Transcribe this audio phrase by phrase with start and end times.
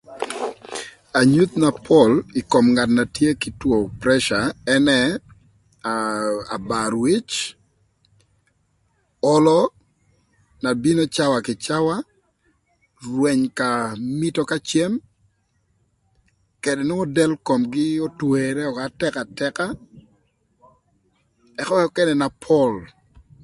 [1.19, 4.99] Anyuth na pol ï kom ngat na tye kï two pressure ënë
[5.93, 7.27] aa abar wic,
[9.35, 9.59] olo
[10.63, 11.95] na bino cawa kï cawa,
[13.07, 13.71] rweny ka
[14.19, 14.93] mito ka cem
[16.63, 19.65] kede nwongo del komgï otwere ökö atëk atëka
[21.61, 22.73] ëka nökënë na pol.